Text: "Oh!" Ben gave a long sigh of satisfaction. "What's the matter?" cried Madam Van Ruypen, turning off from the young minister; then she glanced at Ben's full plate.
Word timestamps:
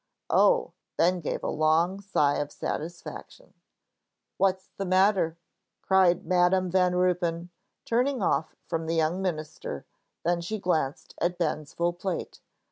"Oh!" 0.31 0.73
Ben 0.97 1.19
gave 1.19 1.43
a 1.43 1.47
long 1.47 1.99
sigh 2.01 2.37
of 2.37 2.51
satisfaction. 2.51 3.53
"What's 4.37 4.71
the 4.75 4.83
matter?" 4.83 5.37
cried 5.83 6.25
Madam 6.25 6.71
Van 6.71 6.93
Ruypen, 6.95 7.49
turning 7.85 8.19
off 8.19 8.55
from 8.65 8.87
the 8.87 8.95
young 8.95 9.21
minister; 9.21 9.85
then 10.25 10.41
she 10.41 10.57
glanced 10.57 11.13
at 11.21 11.37
Ben's 11.37 11.71
full 11.75 11.93
plate. 11.93 12.41